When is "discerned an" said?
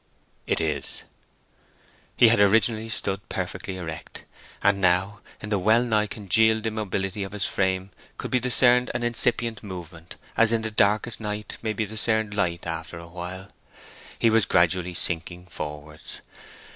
8.39-9.03